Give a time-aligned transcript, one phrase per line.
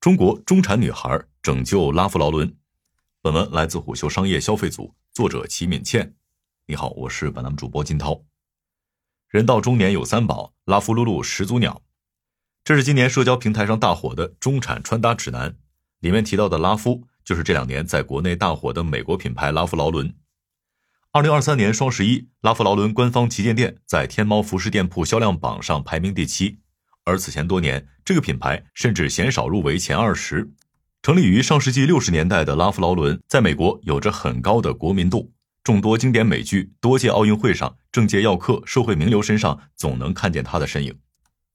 [0.00, 2.56] 中国中产女孩拯救拉夫劳伦。
[3.20, 6.14] 本文来自虎嗅商业消费组，作者齐敏倩。
[6.68, 8.22] 你好，我是本栏目主播金涛。
[9.28, 11.82] 人到中年有三宝，拉夫噜噜始祖鸟。
[12.62, 15.56] 这是今年社交平台上大火的中产穿搭指南，
[15.98, 20.14] 里面提到的拉夫就是这两年在国内大火的美国品牌拉夫劳伦。
[21.10, 26.60] 二零二三年双十一，拉夫劳伦官方旗舰店在天猫服饰店铺销量榜上排名第七。
[27.08, 30.50] 而此前多年，这个品牌甚至鲜少入围前二十。
[31.00, 35.32] 成立于上世纪六十年代的拉夫劳伦，在美国有着很高的国民度。
[35.64, 40.94] 众多经典美剧、多届奥运会上，政界要客、社会名流身上总能看见他的身影。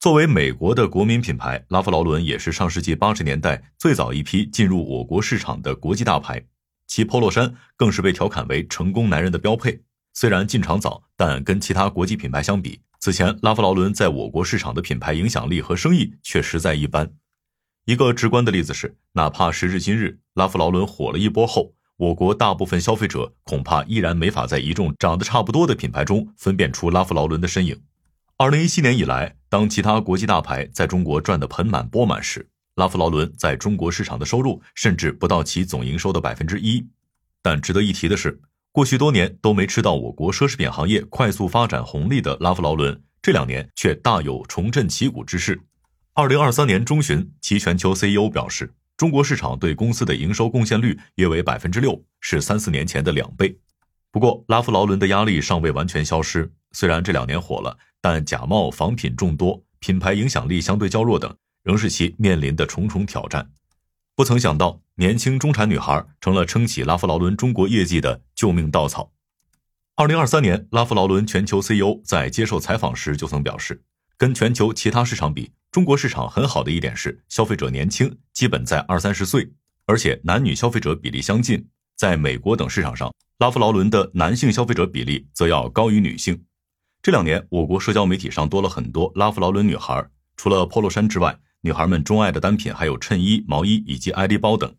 [0.00, 6.44] 作为美国的国民品牌，拉夫劳伦也是上世纪八十年代最早一批进入我国市场的国际大牌。
[6.88, 9.80] 其 Polo 衫更是被调侃为成功男人的标配。
[10.12, 17.12] 虽然进场早，但跟其他国际品牌相比，此前，拉夫劳伦在我国市场的品牌影响力和生意却实在一般。
[17.84, 27.80] 一个直观的例子是，哪怕时至今日，拉夫劳伦火了一波后，我国大部分消费者恐怕依然没法在一众长得差不多的品牌中分辨出拉夫劳伦的身影。
[28.38, 36.84] 二零一七年以来，当其他国际大牌在中国赚得盆满钵满时，拉夫劳伦在中国市场的收入甚至不到其总营收的百分之一。
[37.40, 38.40] 但值得一提的是。
[38.76, 45.58] 过去多年都没吃到我国奢侈品行业快速发展红利的拉夫劳伦，这两年却大有重振旗鼓之势。
[46.12, 53.58] 二零二三年中旬，其全球 CEO 表示，中国市场对公司的营收贡献率约为百分之六，是三四年前的两倍。
[54.12, 63.48] 不过，拉夫劳伦的压力尚未完全消失，虽然这两年火了，但假冒仿品众多，品牌影响力相对较弱等，仍是其面临的重重挑战。
[64.16, 69.12] 不曾想到，年轻中产女孩成了撑起拉夫劳伦中国业绩的救命稻草。
[69.94, 73.82] 二零二三年，拉夫劳伦全球 CEO 在接受采访时就曾表示，
[74.16, 79.52] 跟全球其他市场比，中国市场很好的一点是消费者年轻，基本在二三十岁，
[79.84, 81.68] 而且男女消费者比例相近。
[81.94, 86.42] 在美国等市场上，拉夫劳伦的男性消费者比例则要高于女性。
[87.02, 91.38] 这两年，我国社交媒体上多了很多拉夫劳伦女孩，除了 Polo 衫之外。
[91.62, 94.74] 女孩们钟爱的单品还有衬衣、毛衣以及爱丽包等，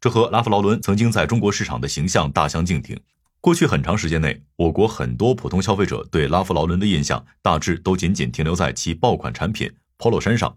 [0.00, 3.00] 这和拉夫劳伦曾经在中国市场的形象大相径庭。
[3.40, 10.56] 过去很长时间内，我国很多普通消费者对拉夫劳伦的印象大致都仅仅停留在其爆款产品 Polo 衫上。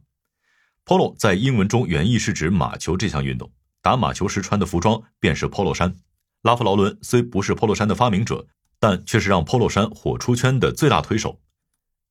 [0.86, 5.96] Polo 在英文中原意是指马球这项运动，打马球时穿的服装便是 Polo 衫。
[6.44, 8.48] 拉夫劳伦虽不是 Polo 衫的发明者，
[8.80, 11.42] 但却是让 Polo 衫火出圈的最大推手。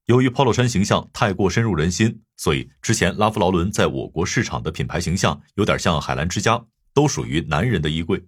[0.06, 8.24] 由于 Polo 衫形象太过深入人心，所以之前拉夫劳伦在我国市场的品牌形象有点像海澜之家，都属于男人的衣柜。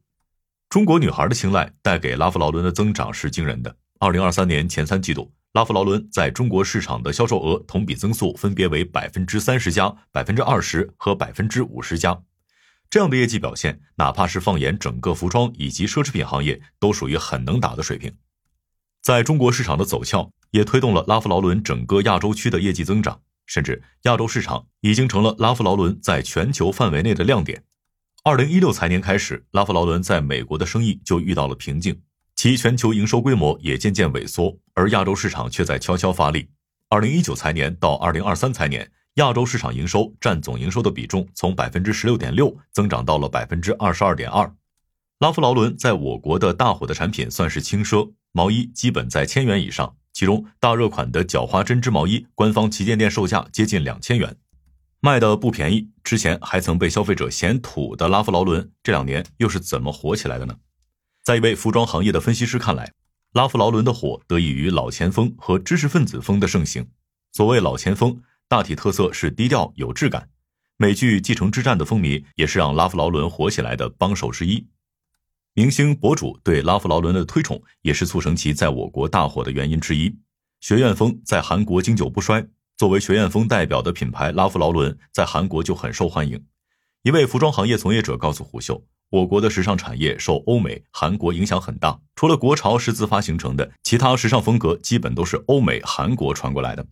[0.69, 3.77] 中国女孩的青睐带给拉夫劳伦的增长是惊人的。
[4.00, 12.21] 二零二三年前三季度，拉夫劳伦在中国市场的销售额同比增速分别为百分之三十加、百分之二十和百分之五十加。
[12.91, 18.12] 这样的业绩表现，哪怕是放眼整个服装以及奢侈品行业，都属于很能打的水平。
[19.03, 20.32] 在中国市场的走俏。
[20.50, 27.62] 也推动了拉夫劳伦整个亚洲区的业绩增长，甚至亚洲市场已经成了拉夫劳伦在全球范围内的亮点。
[28.25, 32.00] 二零一六财年开始，拉夫劳伦在美国的生意就遇到了瓶颈，
[32.34, 36.48] 其全球营收规模也渐渐萎缩，而亚洲市场却在悄悄发力。
[36.88, 44.50] 二零一九财年到二零二三财年，亚洲市场营收占总营收的比重从百分之十六点六增长到了百分之二十二点二。
[45.19, 49.97] 拉夫劳伦在我国的大火的产品算是轻奢，毛衣基本在千元以上。
[50.12, 54.37] 其中大热款的角花针织毛衣，官方旗舰店售价接近两千元，
[54.99, 55.91] 卖的不便宜。
[56.03, 60.56] 之前还曾被消费者嫌土的拉夫劳伦，这两年又是怎么火起来的呢？
[61.22, 62.93] 在一位服装行业的分析师看来，
[63.33, 66.89] 拉夫劳伦的火得益于老钱风和知识分子风的盛行。
[67.33, 70.28] 所谓老钱风，大体特色是低调有质感。
[70.78, 74.66] 美剧《继承之战》的风靡也是让拉夫劳伦火起来的帮手之一。
[75.59, 80.17] 明星博主对拉夫劳伦的推崇，也是促成其在我国大火的原因之一。
[80.61, 82.47] 学院风在韩国经久不衰，
[82.77, 86.41] 作为学院风代表的品牌，拉夫劳伦在韩国就很受欢迎。
[87.03, 96.87] 一位服装行业从业者告诉胡秀，我国的时尚产业受欧美、韩国影响很大，除了国潮是自发形成的，其他时尚风格基本都是欧美、韩国传过来的。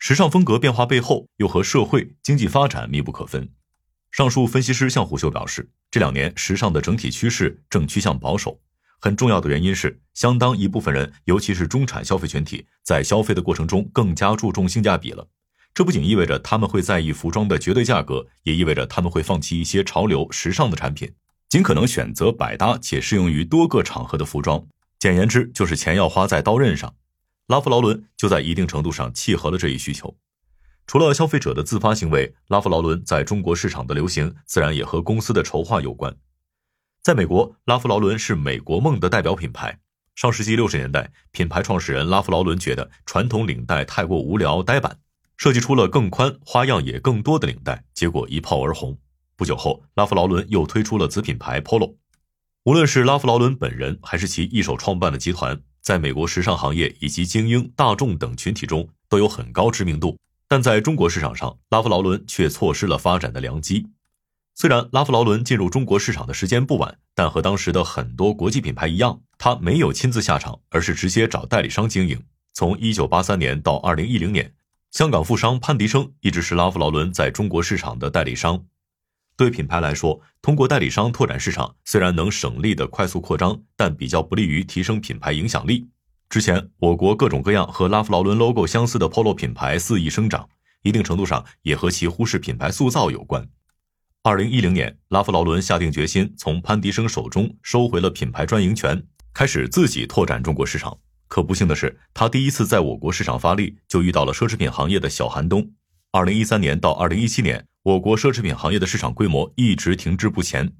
[0.00, 3.50] 时尚风格变化背后，又和社会经济发展密不可分。
[4.14, 8.60] 上述分析师向虎嗅表示，这两年时尚的整体趋势正趋向保守，
[9.00, 15.26] 很重要的原因是，相当一部分人，尤其是中产消费群体，在消费的过程中更加注重性价比了。
[15.74, 21.12] 这不仅意味着他们会在意服装的绝对价格，也意味着他们会放弃一些潮流时尚的产品，
[21.48, 24.64] 尽可能选择百搭且适用于多个场合的服装。
[25.00, 26.94] 简言之，就是钱要花在刀刃上。
[27.48, 30.16] 拉夫劳伦就在一定程度上契合了这一需求。
[30.86, 36.14] 除了消费者的自发行为，拉夫劳伦在中国市场的流行，自然也和公司的筹划有关。
[37.02, 39.78] 在美国，拉夫劳伦是美国梦的代表品牌。
[40.14, 44.98] 上世纪六十年代，品牌创始人拉夫劳伦觉得传统领带太过无聊呆板，
[45.36, 48.96] 设计出了更宽、花样也更多的领带，结果一炮而红。
[49.36, 51.96] 不久后，拉夫劳伦又推出了子品牌 Polo。
[52.64, 60.16] 无论是拉夫劳伦本人，还是其一手创办的集团，在美国时尚行业以及精英、大众等群体中都有很高知名度。
[60.46, 63.86] 但在中国市场上，拉夫劳伦却错失了发展的良机。
[64.54, 72.22] 虽然拉夫劳伦进入中国市场的时间不晚，但和当时的很多国际品牌一样，他没有亲自下场，而是直接找代理商经营。
[72.52, 74.54] 从1983年到2010年，
[74.92, 78.64] 香港富商潘迪生一直是拉夫劳伦在中国市场的代理商。
[79.36, 85.88] 对品牌来说，通过代理商拓展市场虽然能省力的快速扩张，但比较不利于提升品牌影响力。
[86.34, 90.48] 之前，我国各种各样和拉夫劳伦 logo 相似的 Polo 品牌肆意生长，
[90.82, 93.48] 一定程度上也和其忽视品牌塑造有关。
[94.24, 99.00] 二零一零年，拉夫劳伦下定决心从潘迪生手中收回了品牌专营权，
[99.32, 100.98] 开始自己拓展中国市场。
[101.28, 105.70] 可不幸的是，他第一次在我国市场发力，就遇到了奢侈品行业的小寒冬。
[106.10, 110.72] 二零一三年到二零一七年，我国奢侈品行业的市场规模一直停滞不前。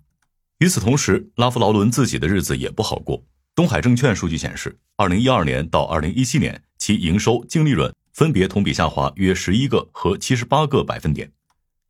[0.59, 3.25] 与此同时，拉夫劳伦自己的日子也不好过。
[3.55, 11.31] 东海证券数据显示，二零一二年到二零一七年，其营收、净利润分别同比下滑约十一个和七十八个百分点，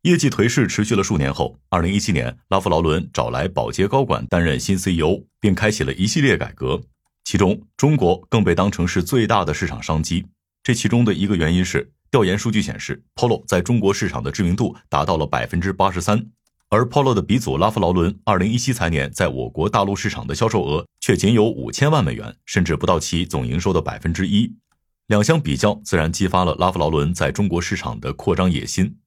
[0.03, 6.79] 业绩颓势持续了数年后，二零一七年，拉夫劳伦找来保洁高管担任新 CEO，并开启了一系列改革，
[7.23, 10.23] 其中中国更被当成是最大的市场商机。
[10.61, 16.27] 这其中的一个原因是，调研数据显示，Polo 在中国市场的知名度达到了百分之八十三。
[16.69, 24.51] 而 Polo 的鼻祖拉夫劳伦，二零一七财年在我国大陆市场的销售额却仅有五千万美元，甚至不到其总营收的百分之一。
[25.07, 28.97] 两相比较，自然激发了拉夫劳伦在中国市场的扩张野心。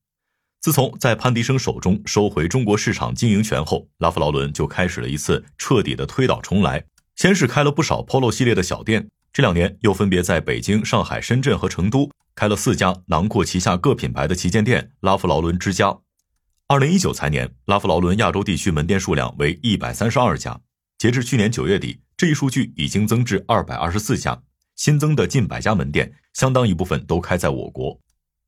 [0.61, 6.85] 自从在潘迪生手中收回中国市场经营权后，拉夫劳伦就开始了一次彻底的推倒重来。
[7.17, 15.99] 先是开了不少 Polo 系列的小店，这两年又分别在北京、上海、深圳和成都开了四家囊括旗下各品牌的旗舰店——拉夫劳伦之家。
[16.71, 20.61] 二零一九财年，拉夫劳伦亚洲地区门店数量为一百三十二家，
[20.99, 24.39] 截至去年九月底，这一数据已经增至二百二十四家，
[24.77, 27.99] 新增的近百家门店，相当一部分都开在我国。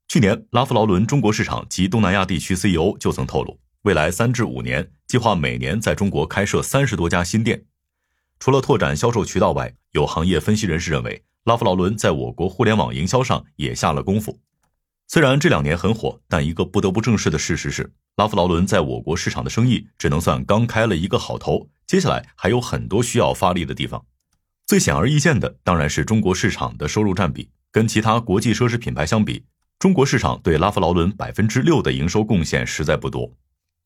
[0.07, 7.65] 去年，拉夫劳伦中国市场及东南亚地区 CEO 就曾透露，未来三至五年计划每年在中国开设三十多家新店。
[8.39, 14.39] 除了拓展销售渠道外，有行业分析人士认为，拉夫劳伦在我国互联网营销上也下了功夫。
[15.09, 24.05] 虽然这两年很火，但一个不得不正视的事实是，拉夫劳伦在我国市场的生意只能算刚开了一个好头，接下来还有很多需要发力的地方。
[24.67, 29.47] 最显而易见的当然是中国市场的收入占比，跟其他国际奢侈品牌相比，
[29.79, 33.33] 中国市场对拉夫劳伦百分之六的营收贡献实在不多。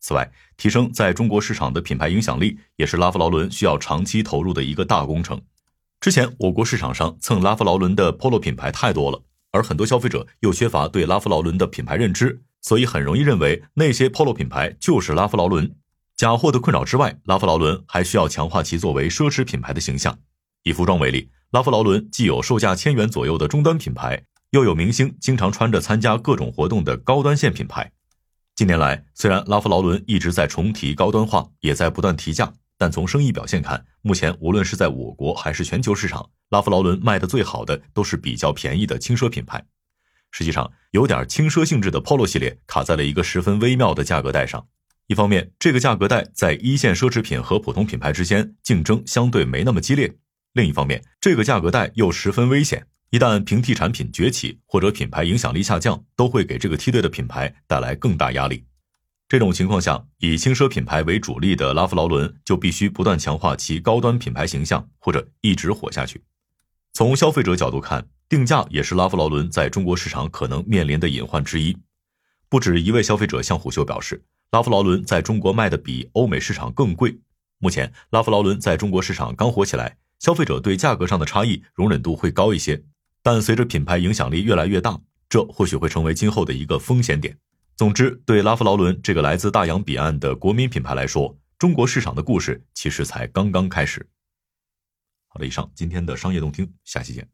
[0.01, 5.41] 此外，提升在中国市场的品牌影响力，也是拉夫劳伦需要长期投入的一个大工程。
[6.01, 9.23] 之前我国市场上蹭拉夫劳伦的 Polo 品牌太多了。
[9.53, 15.71] 而很多消费者又缺乏对拉夫劳伦的品牌认知，所以很容易认为那些 Polo 品牌就是拉夫劳伦。
[16.17, 20.19] 假货的困扰之外，拉夫劳伦还需要强化其作为奢侈品牌的形象。
[20.63, 27.93] 以服装为例，拉夫劳伦既有售价千元左右的中端品牌，又有明星经常穿着参加各种活动的高端线品牌。
[28.57, 32.51] 近年来，虽然拉夫劳伦一直在重提高端化，也在不断提价。
[32.79, 39.63] 但从生意表现看，目前无论是在我国还是全球市场，拉夫劳伦卖的最好的都是比较便宜的轻奢品牌。
[40.37, 44.67] 实际上，有点轻奢性质的 Polo 系列卡在了一个十分微妙的价格带上。
[45.07, 50.09] 一方面，这个价格带在一线奢侈品和普通品牌之间竞争相对没那么激烈；
[50.53, 58.65] 另一方面，这个价格带又十分危险，一旦平替产品崛起或者品牌影响力下降，都会给这个梯队的品牌带来更大压力。
[59.29, 66.21] 这种情况下，以轻奢品牌为主力的拉夫劳伦就必须不断强化其高端品牌形象，或者一直活下去。
[66.97, 71.77] 从消费者角度看，定价也是拉夫劳伦在中国市场可能面临的隐患之一。
[72.49, 74.23] 不止一位消费者向虎嗅表示，
[74.53, 77.19] 拉夫劳伦在中国卖的比欧美市场更贵。
[77.59, 82.81] 目前，拉夫劳伦在中国市场刚火起来，消费者对价格上的差异容忍度会高一些。
[83.25, 84.97] 但随着品牌影响力越来越大，
[85.29, 87.37] 这或许会成为今后的一个风险点。
[87.75, 94.07] 总之，对拉夫劳伦这个来自大洋彼岸的国民品牌来说，中国市场的故事其实才刚刚开始。
[95.35, 97.34] 好了，以上今天的商业动听，下期见。